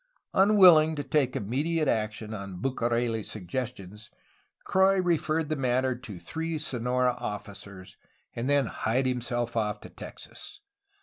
Unwilling 0.33 0.95
to 0.95 1.03
take 1.03 1.35
immediate 1.35 1.87
action 1.87 2.33
on 2.33 2.59
Bucareli's 2.59 3.29
sug 3.29 3.45
gestions, 3.45 4.09
Croix 4.63 4.99
referred 4.99 5.47
the 5.49 5.55
matter 5.55 5.95
to 5.95 6.17
three 6.17 6.57
Sonora 6.57 7.13
officers, 7.19 7.97
and 8.35 8.49
then 8.49 8.65
hied 8.65 9.05
himself 9.05 9.55
off 9.55 9.79
to 9.81 9.89
Texas. 9.89 10.61